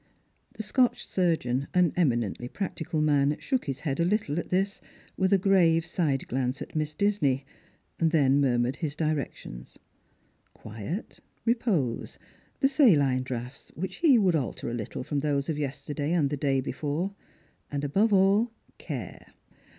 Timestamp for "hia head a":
3.67-4.03